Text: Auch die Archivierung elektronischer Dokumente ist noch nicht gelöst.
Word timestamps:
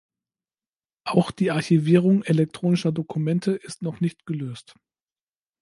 Auch 1.03 1.29
die 1.29 1.51
Archivierung 1.51 2.23
elektronischer 2.23 2.91
Dokumente 2.91 3.51
ist 3.51 3.83
noch 3.83 3.99
nicht 4.01 4.25
gelöst. 4.25 4.73